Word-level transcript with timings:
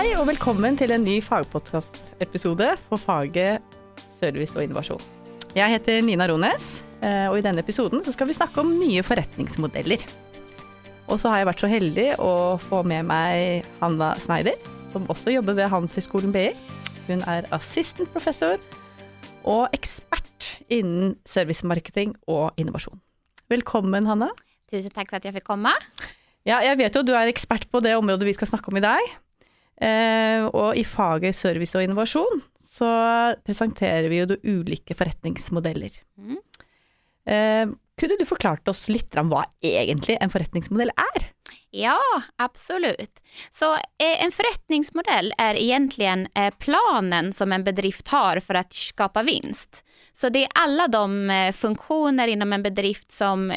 Hei 0.00 0.14
og 0.16 0.24
velkommen 0.30 0.78
til 0.80 0.94
en 0.94 1.02
ny 1.04 1.18
fagpodkastepisode 1.20 2.70
for 2.86 2.96
faget 3.02 3.74
service 4.14 4.56
og 4.56 4.64
innovasjon. 4.64 5.02
Jeg 5.52 5.74
heter 5.74 6.00
Nina 6.00 6.24
Rones, 6.30 6.70
eh, 7.04 7.26
og 7.28 7.36
i 7.36 7.44
denne 7.44 7.60
episoden 7.60 8.00
skal 8.08 8.30
vi 8.30 8.38
snakke 8.38 8.62
om 8.62 8.70
nye 8.78 9.04
forretningsmodeller. 9.04 10.06
Og 11.04 11.20
så 11.20 11.28
har 11.28 11.42
jeg 11.42 11.50
vært 11.50 11.66
så 11.66 11.72
heldig 11.74 12.08
å 12.16 12.32
få 12.64 12.80
med 12.80 13.10
meg 13.12 13.68
Hanna 13.82 14.14
Sneider, 14.16 14.56
som 14.88 15.04
også 15.12 15.36
jobber 15.36 15.60
ved 15.60 15.68
Handelshøyskolen 15.68 16.32
BI. 16.32 16.48
Hun 17.12 17.20
er 17.28 17.52
assistant 17.52 18.08
professor 18.16 18.56
og 19.44 19.68
ekspert 19.76 20.52
innen 20.72 21.18
servicemarketing 21.28 22.16
og 22.24 22.56
innovasjon. 22.56 23.04
Velkommen, 23.52 24.08
Hanna. 24.08 24.32
Tusen 24.72 24.96
tack 24.96 25.10
för 25.10 25.16
att 25.16 25.24
jag 25.28 25.34
fick 25.34 25.44
komma. 25.44 25.76
Ja, 26.48 26.64
jeg 26.64 26.78
vet 26.78 26.94
jo 26.96 27.04
du 27.04 27.12
er 27.12 27.28
ekspert 27.28 27.68
på 27.68 27.84
det 27.84 27.98
området 28.00 28.24
vi 28.24 28.40
skal 28.40 28.48
snakke 28.48 28.72
om 28.72 28.80
i 28.80 28.88
dag. 28.94 29.18
Eh, 29.80 30.44
og 30.44 30.76
i 30.76 30.84
faget 30.84 31.36
service 31.36 31.76
og 31.78 31.86
innovasjon 31.86 32.42
så 32.70 32.88
presenterer 33.46 34.10
vi 34.12 34.20
jo 34.20 34.28
de 34.30 34.38
ulike 34.44 34.94
forretningsmodeller. 34.96 35.94
Mm. 36.20 36.38
Eh, 37.26 37.72
kunne 38.00 38.16
du 38.20 38.24
forklart 38.28 38.68
oss 38.68 38.86
litt 38.92 39.16
om 39.20 39.32
hva 39.32 39.46
egentlig 39.64 40.18
en 40.20 40.32
forretningsmodell 40.32 40.92
er? 40.92 41.26
Ja, 41.72 41.98
absolut. 42.36 43.20
Så 43.50 43.74
eh, 43.74 44.24
en 44.24 44.32
förrättningsmodell 44.32 45.32
är 45.38 45.54
egentligen 45.54 46.28
planen 46.58 47.32
som 47.32 47.52
en 47.52 47.64
bedrift 47.64 48.08
har 48.08 48.40
för 48.40 48.54
att 48.54 48.72
skapa 48.72 49.22
vinst. 49.22 49.84
Så 50.12 50.28
det 50.28 50.44
är 50.44 50.48
alla 50.54 50.88
de 50.88 51.52
funktioner 51.56 52.28
inom 52.28 52.52
en 52.52 52.62
bedrift 52.62 53.12
som 53.12 53.52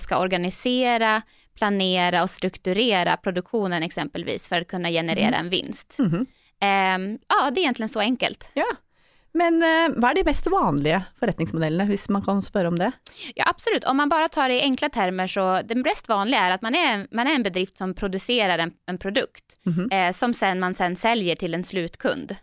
ska 0.00 0.18
organisera, 0.18 1.22
planera 1.56 2.22
och 2.22 2.30
strukturera 2.30 3.16
produktionen 3.16 3.82
exempelvis 3.82 4.48
för 4.48 4.60
att 4.60 4.68
kunna 4.68 4.88
generera 4.90 5.36
en 5.36 5.48
vinst. 5.50 5.94
Mhm. 5.98 6.26
Ehm, 6.60 7.18
ja, 7.28 7.50
det 7.50 7.60
är 7.60 7.62
egentligen 7.62 7.88
så 7.88 8.00
enkelt. 8.00 8.48
Ja. 8.54 8.66
Men 9.36 9.62
eh, 9.62 9.92
hva 10.00 10.10
er 10.10 10.14
de 10.16 10.22
mest 10.24 10.46
vanlige 10.48 11.02
forretningsmodellene, 11.20 11.84
hvis 11.90 12.06
man 12.08 12.22
kan 12.24 12.38
spørre 12.42 12.68
om 12.68 12.78
det? 12.78 12.90
Ja, 13.34 13.44
absolut. 13.50 13.84
Om 13.84 13.96
man 13.96 14.08
bara 14.08 14.28
tar 14.28 14.48
det 14.48 14.54
i 14.54 14.60
enkla 14.62 14.88
termer 14.88 15.26
så 15.26 15.60
det 15.64 15.74
mest 15.74 16.08
vanliga 16.08 16.40
är 16.40 16.50
att 16.50 16.62
man 16.62 16.74
är, 16.74 17.06
man 17.10 17.26
är 17.26 17.34
en 17.34 17.42
bedrift 17.42 17.76
som 17.78 17.94
producerar 17.94 18.58
en, 18.58 18.72
en 18.86 18.98
produkt 18.98 19.44
Mhm. 19.66 19.90
eh, 19.92 20.12
som 20.12 20.34
sen 20.34 20.60
man 20.60 20.74
sen 20.74 20.96
säljer 20.96 21.36
till 21.36 21.54
en 21.54 21.64
slutkund. 21.64 22.36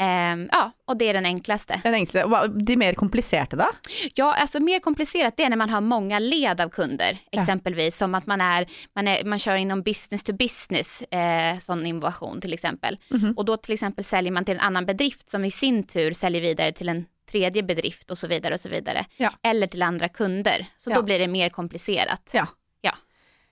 Eh, 0.00 0.46
ja, 0.52 0.72
och 0.84 0.96
det 0.96 1.04
är 1.08 1.14
den 1.14 1.26
enklaste. 1.26 1.80
Den 1.84 1.94
enkleste. 1.94 2.24
Hva- 2.24 2.62
De 2.64 2.76
mer 2.76 2.92
kompliserte, 2.94 3.56
da? 3.56 3.68
Ja, 4.14 4.34
alltså 4.34 4.60
mer 4.60 4.80
komplicerat 4.80 5.34
det 5.36 5.44
är 5.44 5.48
när 5.50 5.56
man 5.56 5.70
har 5.70 5.80
många 5.80 6.18
led 6.18 6.60
av 6.60 6.68
kunder, 6.68 7.18
Ja. 7.30 7.40
exempelvis 7.40 7.96
som 7.96 8.14
att 8.14 8.26
man 8.26 8.40
är, 8.40 8.66
man 8.94 9.08
är, 9.08 9.24
man 9.24 9.38
kör 9.38 9.56
inom 9.56 9.82
business 9.82 10.24
to 10.24 10.32
business, 10.32 11.02
eh, 11.02 11.58
sån 11.58 11.86
innovation 11.86 12.40
till 12.40 12.52
exempel. 12.52 12.98
Mhm. 13.10 13.34
Och 13.36 13.44
då 13.44 13.56
till 13.56 13.74
exempel 13.74 14.04
säljer 14.04 14.32
man 14.32 14.44
till 14.44 14.54
en 14.54 14.60
annan 14.60 14.86
bedrift 14.86 15.30
som 15.30 15.44
i 15.44 15.50
sin 15.50 15.82
tur 15.86 16.12
säljer 16.12 16.40
vidare 16.40 16.72
till 16.72 16.88
en 16.88 17.04
tredje 17.30 17.62
bedrift 17.62 18.10
och 18.10 18.18
så 18.18 18.26
vidare 18.26 18.54
och 18.54 18.60
så 18.60 18.68
vidare. 18.68 19.04
Ja. 19.16 19.30
Eller 19.42 19.66
till 19.66 19.82
andra 19.82 20.08
kunder. 20.08 20.66
Så 20.76 20.90
Ja. 20.90 20.94
då 20.96 21.02
blir 21.02 21.18
det 21.18 21.28
mer 21.28 21.50
komplicerat. 21.50 22.30
Ja. 22.32 22.46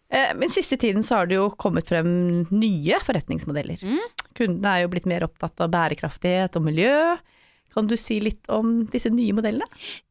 Eh, 0.08 0.34
Men 0.36 0.50
siste 0.50 0.76
tiden 0.76 1.02
så 1.02 1.14
har 1.14 1.26
det 1.26 1.34
jo 1.38 1.50
kommet 1.50 1.88
frem 1.88 2.46
nye 2.50 3.00
forretningsmodeller. 3.06 3.82
Mm. 3.82 4.02
Kundene 4.38 4.76
er 4.76 4.84
jo 4.84 4.92
blitt 4.92 5.08
mer 5.08 5.24
opptatt 5.26 5.60
av 5.60 5.72
bærekraftighet 5.72 6.56
og 6.56 6.62
miljø. 6.62 7.16
Kan 7.76 7.86
du 7.90 7.96
si 8.00 8.20
litt 8.24 8.46
om 8.48 8.86
disse 8.88 9.10
nye 9.12 9.34
modellene? 9.36 9.66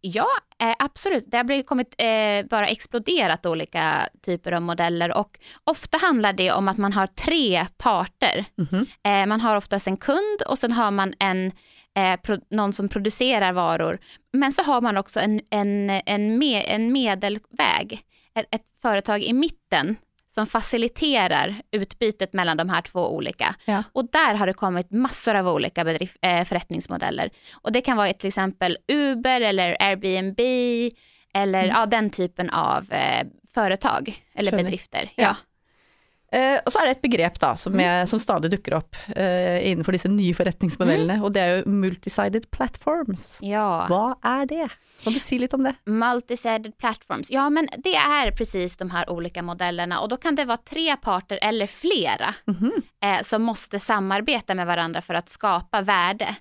Ja, 0.06 0.28
eh, 0.62 0.76
absolut. 0.80 1.26
Det 1.32 1.38
har 1.38 1.64
kommit, 1.64 1.96
eh, 1.98 2.44
bara 2.46 2.68
exploderat 2.68 3.46
olika 3.46 4.10
typer 4.26 4.52
av 4.52 4.62
modeller 4.62 5.18
och 5.18 5.40
ofta 5.64 5.98
handlar 5.98 6.34
det 6.34 6.52
om 6.52 6.68
att 6.68 6.78
man 6.78 6.94
har 6.94 7.08
tre 7.08 7.66
parter. 7.78 8.46
Mhm. 8.58 8.86
Eh, 9.04 9.26
man 9.26 9.42
har 9.42 9.56
oftast 9.56 9.88
en 9.88 9.98
kund 9.98 10.42
och 10.48 10.60
sen 10.60 10.72
har 10.72 10.92
man 10.92 11.14
en, 11.20 11.52
eh, 11.96 12.20
pro, 12.20 12.38
någon 12.50 12.74
som 12.74 12.90
producerar 12.90 13.54
varor. 13.54 13.98
Men 14.34 14.52
så 14.52 14.62
har 14.64 14.82
man 14.82 14.98
också 14.98 15.20
en, 15.20 15.42
en, 15.50 15.90
en, 15.90 16.38
me, 16.38 16.62
en 16.64 16.92
medelväg, 16.92 18.04
ett, 18.36 18.46
ett 18.52 18.62
företag 18.82 19.22
i 19.24 19.34
mitten 19.34 19.96
som 20.28 20.48
faciliterar 20.48 21.62
utbytet 21.72 22.34
mellan 22.34 22.58
de 22.58 22.70
här 22.70 22.82
två 22.82 23.16
olika. 23.16 23.56
Ja. 23.66 23.84
Och 23.92 24.12
där 24.12 24.36
har 24.36 24.48
det 24.48 24.54
kommit 24.54 24.92
massor 24.92 25.36
av 25.36 25.48
olika 25.48 25.84
bedrift, 25.84 26.18
eh, 26.22 26.44
förrättningsmodeller. 26.46 27.30
Och 27.62 27.72
det 27.72 27.82
kan 27.82 27.98
vara 27.98 28.14
till 28.14 28.28
exempel 28.28 28.78
Uber 28.88 29.42
eller 29.42 29.78
Airbnb 29.80 30.40
eller 31.34 31.64
Mm. 31.64 31.76
ja, 31.76 31.86
den 31.86 32.10
typen 32.10 32.50
av 32.50 32.94
eh, 32.94 33.28
företag 33.54 34.24
eller 34.36 34.52
bedrifter. 34.52 35.10
Ja. 35.16 35.24
Ja. 35.24 35.36
Eh, 36.36 36.58
og 36.66 36.72
så 36.74 36.82
er 36.82 36.90
det 36.90 36.96
et 36.98 37.02
begrep 37.06 37.38
da, 37.40 37.54
som, 37.56 37.78
jeg, 37.80 38.08
som 38.12 38.20
stadig 38.20 38.50
dukker 38.52 38.74
opp 38.82 38.98
eh, 39.16 39.62
innenfor 39.70 39.96
disse 39.96 40.10
nye 40.12 40.34
forretningsmodellene, 40.36 41.22
og 41.24 41.32
det 41.36 41.42
er 41.46 41.52
jo 41.62 41.72
multisided 41.72 42.50
platforms. 42.52 43.38
ja. 43.46 43.86
Hva 43.88 44.18
er 44.24 44.46
det? 44.52 44.68
Kan 45.04 45.14
du 45.16 45.20
si 45.20 45.38
litt 45.40 45.54
om 45.54 45.64
det? 45.64 45.74
Multisided 45.86 46.78
platforms. 46.78 47.32
Ja, 47.32 47.50
men 47.50 47.68
det 47.78 47.96
är 47.96 48.32
precis 48.32 48.78
de 48.78 48.90
här 48.92 49.10
olika 49.10 49.42
modellerna 49.42 50.00
och 50.00 50.10
då 50.10 50.18
kan 50.18 50.36
det 50.36 50.46
vara 50.46 50.58
tre 50.58 50.96
parter 50.98 51.40
eller 51.42 51.68
flera 51.68 52.34
Mhm. 52.46 52.72
eh, 53.04 53.22
som 53.24 53.44
måste 53.44 53.80
samarbeta 53.80 54.56
med 54.56 54.68
varandra 54.68 55.02
för 55.02 55.14
att 55.14 55.30
skapa 55.30 55.82
värde. 55.82 56.36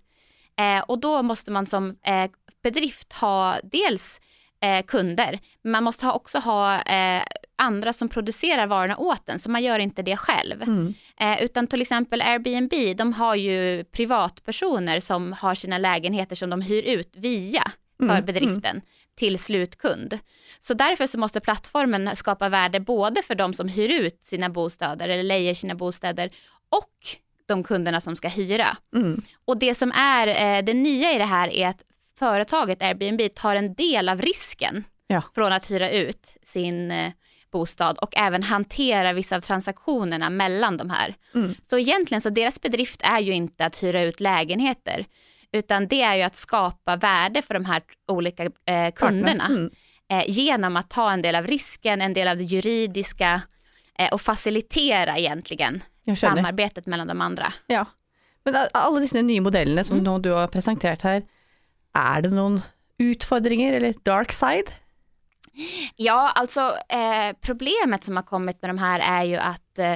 Eh, 0.56 0.81
och 0.88 0.99
då 1.00 1.22
måste 1.22 1.50
man 1.50 1.66
som 1.66 1.97
eh, 2.03 2.31
bedrift 2.62 3.12
ha 3.12 3.56
dels 3.62 4.21
eh, 4.60 4.84
kunder, 4.87 5.38
men 5.62 5.72
man 5.72 5.84
måste 5.84 6.06
ha, 6.06 6.12
också 6.12 6.38
ha 6.38 6.81
eh, 6.83 7.22
andra 7.56 7.92
som 7.92 8.09
producerar 8.09 8.66
varorna 8.66 8.97
åt 8.97 9.28
en, 9.28 9.38
så 9.38 9.50
man 9.50 9.62
gör 9.62 9.78
inte 9.78 10.03
det 10.03 10.16
själv. 10.16 10.62
Mm. 10.62 10.94
Eh, 11.20 11.42
utan 11.42 11.66
till 11.66 11.82
exempel 11.82 12.22
Airbnb, 12.22 12.97
de 12.97 13.12
har 13.12 13.34
ju 13.34 13.84
privatpersoner 13.84 15.00
som 15.00 15.32
har 15.32 15.54
sina 15.54 15.78
lägenheter 15.78 16.37
som 16.37 16.50
de 16.50 16.60
hyr 16.60 16.82
ut 16.82 17.10
via 17.16 17.62
för 17.98 18.04
Mm, 18.04 18.25
bedriften 18.25 18.81
till 19.15 19.38
slutkund. 19.38 20.19
Så 20.60 20.75
därför 20.75 21.06
så 21.06 21.19
måste 21.19 21.41
plattformen 21.41 22.16
skapa 22.16 22.48
värde 22.48 22.81
både 22.81 23.22
för 23.22 23.34
de 23.34 23.54
som 23.54 23.69
hyr 23.69 23.88
ut 23.88 24.25
sina 24.25 24.48
bostäder 24.48 25.09
eller 25.09 25.22
lejer 25.22 25.54
sina 25.54 25.75
bostäder 25.75 26.31
och 26.69 26.91
de 27.47 27.62
kunderna 27.62 28.00
som 28.00 28.16
ska 28.16 28.28
hyra. 28.28 28.76
Mm. 28.97 29.22
Och 29.44 29.59
det 29.59 29.75
som 29.75 29.92
är 29.92 30.26
eh, 30.26 30.65
det 30.65 30.75
nya 30.75 31.12
i 31.15 31.19
det 31.19 31.25
här 31.25 31.48
är 31.48 31.69
att 31.69 31.82
företaget 32.19 32.82
Airbnb 32.82 33.21
tar 33.34 33.56
en 33.56 33.75
del 33.75 34.09
av 34.09 34.22
risken 34.22 34.84
Ja. 35.06 35.22
från 35.34 35.53
att 35.53 35.71
hyra 35.71 35.91
ut 35.91 36.36
sin 36.42 36.91
eh, 36.91 37.12
bostad 37.54 37.98
och 37.98 38.12
även 38.16 38.42
hantera 38.42 39.12
vissa 39.12 39.37
av 39.37 39.41
transaktionerna 39.41 40.31
mellan 40.31 40.76
de 40.76 40.91
här. 40.91 41.15
Mm. 41.34 41.54
Så 41.70 41.78
egentligen 41.78 42.20
så 42.20 42.31
deras 42.31 42.60
bedrift 42.60 43.00
är 43.04 43.20
ju 43.20 43.32
inte 43.32 43.65
att 43.65 43.82
hyra 43.82 44.03
ut 44.03 44.20
lägenheter, 44.20 45.04
utan 45.53 45.87
det 45.88 46.03
är 46.03 46.15
ju 46.16 46.22
att 46.22 46.37
skapa 46.37 46.97
värde 46.97 47.42
för 47.42 47.54
de 47.54 47.65
här 47.65 47.82
olika 48.09 48.44
eh, 48.44 48.91
kunderna 48.94 49.47
Mm. 49.47 49.70
eh, 50.10 50.25
genom 50.31 50.76
att 50.76 50.91
ta 50.91 51.10
en 51.12 51.22
del 51.22 51.34
av 51.34 51.47
risken, 51.47 52.03
en 52.03 52.15
del 52.15 52.28
av 52.28 52.37
det 52.37 52.44
juridiska 52.44 53.42
eh, 53.98 54.12
och 54.12 54.21
facilitera 54.21 55.19
egentligen 55.19 55.82
samarbetet 56.16 56.86
mellan 56.86 57.06
de 57.06 57.21
andra. 57.21 57.53
Ja. 57.66 57.86
Men 58.44 58.56
av 58.56 58.66
alle 58.72 59.00
disse 59.00 59.22
nye 59.22 59.41
modellene 59.41 59.84
som 59.84 59.98
Mm. 59.98 60.22
du 60.22 60.31
har 60.31 60.47
presentert 60.48 61.03
her, 61.03 61.22
er 61.94 62.22
det 62.22 62.31
noen 62.31 62.60
utfordringer 62.98 63.72
eller 63.76 63.94
dark 64.04 64.32
side? 64.32 64.69
Ja, 65.97 66.32
alltså 66.34 66.60
eh, 66.88 67.37
problemet 67.41 68.04
som 68.04 68.16
har 68.16 68.22
kommit 68.22 68.62
med 68.62 68.70
de 68.70 68.78
här 68.78 69.00
är 69.20 69.25
ju 69.25 69.37
att 69.37 69.78
eh, 69.78 69.92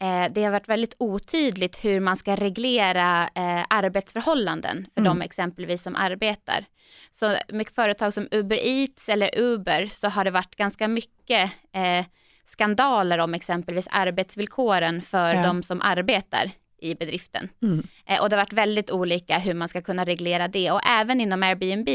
eh, 0.00 0.32
det 0.32 0.44
har 0.44 0.50
varit 0.50 0.68
väldigt 0.68 0.94
otydligt 0.98 1.84
hur 1.84 2.00
man 2.00 2.16
ska 2.16 2.36
reglera 2.36 3.22
eh, 3.34 3.64
arbetsförhållanden 3.68 4.86
för 4.94 5.00
Mm. 5.00 5.18
de 5.18 5.22
exempelvis 5.22 5.82
som 5.82 5.96
arbetar. 5.96 6.64
Så 7.10 7.36
med 7.48 7.68
företag 7.68 8.14
som 8.14 8.28
Uber 8.30 8.58
Eats 8.66 9.08
eller 9.08 9.38
Uber 9.38 9.86
så 9.86 10.08
har 10.08 10.24
det 10.24 10.30
varit 10.30 10.56
ganska 10.56 10.88
mycket 10.88 11.50
eh, 11.74 12.04
skandaler 12.46 13.18
om 13.18 13.34
exempelvis 13.34 13.88
arbetsvillkoren 13.90 15.02
för 15.02 15.34
Ja. 15.34 15.42
de 15.42 15.62
som 15.62 15.82
arbetar 15.82 16.50
i 16.80 16.94
bedriften. 16.94 17.48
Mm. 17.62 17.86
Eh, 18.06 18.20
och 18.22 18.28
det 18.30 18.36
har 18.36 18.42
varit 18.42 18.52
väldigt 18.52 18.90
olika 18.90 19.38
hur 19.38 19.54
man 19.54 19.68
ska 19.68 19.82
kunna 19.82 20.04
reglera 20.04 20.48
det 20.48 20.70
och 20.70 20.86
även 20.86 21.20
inom 21.20 21.42
Airbnb 21.42 21.88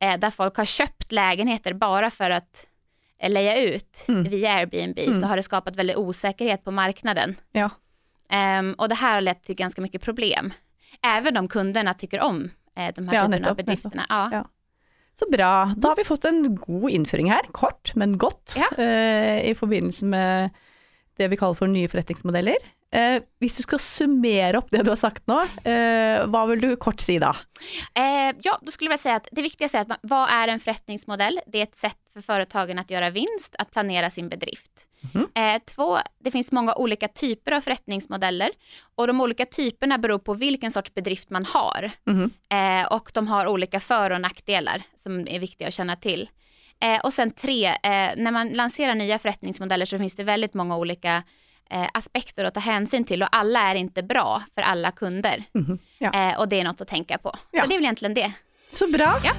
eh, 0.00 0.16
där 0.18 0.30
folk 0.30 0.56
har 0.56 0.64
köpt 0.64 1.12
lägenheter 1.12 1.72
bara 1.72 2.10
för 2.10 2.30
att 2.30 2.66
eh, 3.18 3.30
leja 3.30 3.56
ut 3.62 4.04
Mm. 4.08 4.22
via 4.24 4.52
Airbnb 4.52 4.98
Mm. 4.98 5.20
så 5.20 5.26
har 5.26 5.36
det 5.36 5.42
skapat 5.42 5.76
väldigt 5.76 5.96
osäkerhet 5.96 6.64
på 6.64 6.70
marknaden. 6.70 7.36
Ja. 7.52 7.70
Ehm, 8.30 8.72
och 8.78 8.88
det 8.88 8.94
här 8.94 9.14
har 9.14 9.20
lett 9.20 9.44
till 9.44 9.54
ganska 9.54 9.80
mycket 9.82 10.02
problem. 10.02 10.52
Även 11.02 11.36
om 11.36 11.48
kunderna 11.48 11.94
tycker 11.94 12.20
om 12.20 12.50
eh, 12.76 12.94
de 12.94 13.08
här 13.08 13.14
Ja, 13.14 13.26
typerna 13.26 13.50
av 13.50 13.56
bedrifterna. 13.56 14.06
Ja. 14.08 14.28
Ja. 14.32 14.44
Så 15.18 15.30
bra. 15.30 15.72
Da 15.76 15.88
har 15.88 15.96
vi 15.96 16.04
fått 16.04 16.24
en 16.24 16.56
god 16.56 16.90
innføring 16.90 17.30
her, 17.30 17.42
kort, 17.52 17.94
men 17.94 18.18
godt, 18.18 18.56
Ja. 18.56 18.84
eh, 18.84 19.50
i 19.50 19.54
forbindelse 19.54 20.04
med 20.04 20.50
det 21.16 21.28
vi 21.28 21.36
kaller 21.36 21.54
for 21.54 21.66
nye 21.66 21.88
forretningsmodeller. 21.88 22.54
Eh, 22.90 23.22
hvis 23.38 23.56
du 23.58 23.62
skal 23.62 23.80
summere 23.84 24.58
opp 24.58 24.70
det 24.72 24.80
du 24.86 24.88
har 24.90 24.96
sagt 25.00 25.26
nå, 25.28 25.42
eh, 25.68 26.22
hva 26.24 26.44
vil 26.48 26.62
du 26.62 26.70
kort 26.80 27.02
si 27.04 27.18
da? 27.20 27.34
Eh, 27.94 28.32
ja, 28.42 28.58
då 28.62 28.72
skulle 28.72 28.88
jag 28.88 28.96
vilja 28.96 29.02
säga 29.02 29.16
att 29.16 29.28
det 29.32 29.42
viktigaste 29.42 29.78
är 29.78 29.82
att 29.82 29.88
man, 29.88 29.98
vad 30.02 30.30
är 30.30 30.48
en 30.48 30.60
förrättningsmodell? 30.60 31.40
Det 31.46 31.58
är 31.58 31.62
ett 31.62 31.76
sätt 31.76 31.98
för 32.12 32.20
företagen 32.20 32.78
att 32.78 32.90
göra 32.90 33.10
vinst, 33.10 33.54
att 33.58 33.70
planera 33.70 34.10
sin 34.10 34.28
bedrift. 34.28 34.88
Mhm. 35.14 35.28
Eh, 35.34 35.62
två, 35.66 35.98
det 36.18 36.30
finns 36.30 36.52
många 36.52 36.74
olika 36.74 37.08
typer 37.08 37.52
av 37.52 37.60
förrättningsmodeller 37.60 38.50
och 38.94 39.06
de 39.06 39.20
olika 39.20 39.46
typerna 39.46 39.98
beror 39.98 40.18
på 40.18 40.34
vilken 40.34 40.72
sorts 40.72 40.94
bedrift 40.94 41.30
man 41.30 41.44
har. 41.44 41.90
Eh, 42.50 42.92
och 42.92 43.10
de 43.14 43.26
har 43.28 43.46
olika 43.46 43.80
för 43.80 44.10
och 44.10 44.20
nackdelar 44.20 44.82
som 45.02 45.28
är 45.28 45.38
viktiga 45.38 45.68
att 45.68 45.74
känna 45.74 45.96
till. 45.96 46.28
Eh, 46.80 47.00
och 47.00 47.14
sen 47.14 47.30
tre, 47.30 47.66
eh, 47.66 48.10
när 48.16 48.30
man 48.30 48.48
lanserar 48.48 48.94
nya 48.94 49.18
förrättningsmodeller 49.18 49.86
så 49.86 49.98
finns 49.98 50.16
det 50.16 50.24
väldigt 50.24 50.54
många 50.54 50.76
olika 50.76 51.22
eh, 51.70 51.86
aspekter 51.94 52.44
att 52.44 52.54
ta 52.54 52.60
hänsyn 52.60 53.04
till 53.04 53.22
och 53.22 53.28
alla 53.32 53.60
är 53.60 53.74
inte 53.74 54.02
bra 54.02 54.42
för 54.54 54.62
alla 54.62 54.90
kunder. 54.90 55.44
Mhm. 55.52 55.78
Ja. 55.98 56.12
Eh, 56.12 56.38
och 56.40 56.48
det 56.48 56.60
är 56.60 56.64
något 56.64 56.80
att 56.80 56.88
tänka 56.88 57.18
på. 57.18 57.34
Ja. 57.50 57.62
Så 57.62 57.68
det 57.68 57.74
är 57.74 57.78
väl 57.78 57.84
egentligen 57.84 58.14
det. 58.14 58.32
Så 58.70 58.88
bra. 58.88 59.14
Ja. 59.24 59.32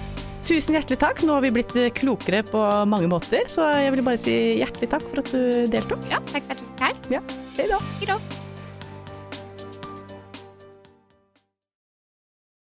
Tusen 0.48 0.74
hjertelig 0.74 1.00
takk. 1.00 1.22
Nå 1.22 1.34
har 1.34 1.42
vi 1.42 1.52
blitt 1.52 1.76
eh, 1.76 1.90
klokere 1.90 2.44
på 2.44 2.86
mange 2.86 3.08
måter, 3.08 3.46
så 3.48 3.62
jeg 3.78 3.92
vil 3.94 4.04
bare 4.04 4.18
si 4.18 4.36
hjertelig 4.58 4.90
takk 4.90 5.06
for 5.12 5.22
at 5.22 5.32
du 5.32 5.68
deltok. 5.68 6.00
Ja, 6.10 6.18
tack 6.32 6.44
för 6.44 6.52
att 6.58 6.64
du 6.78 6.84
är 6.84 6.88
här. 6.88 6.96
Ja, 7.10 7.22
hei 7.58 7.68
da. 7.70 7.82
Hej 8.00 8.08
då. 8.14 8.49